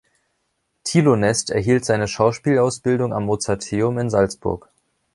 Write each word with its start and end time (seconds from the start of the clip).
Tilo 0.83 1.15
Nest 1.15 1.51
erhielt 1.51 1.85
seine 1.85 2.07
Schauspielausbildung 2.07 3.13
am 3.13 3.25
Mozarteum 3.25 3.99
in 3.99 4.09
Salzburg. 4.09 4.67